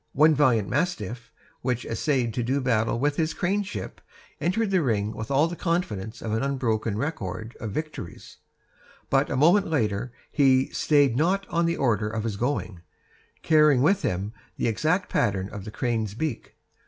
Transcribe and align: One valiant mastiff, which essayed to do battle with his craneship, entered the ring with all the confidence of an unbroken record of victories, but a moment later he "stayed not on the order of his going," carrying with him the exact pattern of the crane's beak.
One 0.13 0.33
valiant 0.33 0.67
mastiff, 0.67 1.31
which 1.61 1.85
essayed 1.85 2.33
to 2.33 2.41
do 2.41 2.59
battle 2.59 2.97
with 2.97 3.17
his 3.17 3.35
craneship, 3.35 4.01
entered 4.39 4.71
the 4.71 4.81
ring 4.81 5.11
with 5.13 5.29
all 5.29 5.47
the 5.47 5.55
confidence 5.55 6.23
of 6.23 6.31
an 6.33 6.41
unbroken 6.41 6.97
record 6.97 7.55
of 7.59 7.69
victories, 7.69 8.37
but 9.11 9.29
a 9.29 9.37
moment 9.37 9.67
later 9.67 10.11
he 10.31 10.69
"stayed 10.71 11.15
not 11.15 11.47
on 11.49 11.67
the 11.67 11.77
order 11.77 12.09
of 12.09 12.23
his 12.23 12.35
going," 12.35 12.81
carrying 13.43 13.83
with 13.83 14.01
him 14.01 14.33
the 14.57 14.67
exact 14.67 15.07
pattern 15.07 15.49
of 15.49 15.65
the 15.65 15.71
crane's 15.71 16.15
beak. 16.15 16.55